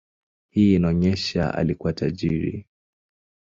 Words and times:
Hii 0.49 0.75
inaonyesha 0.75 1.53
alikuwa 1.53 1.93
tajiri. 1.93 2.67